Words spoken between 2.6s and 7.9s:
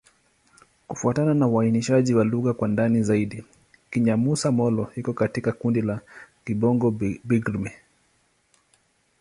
ndani zaidi, Kinyamusa-Molo iko katika kundi la Kibongo-Bagirmi.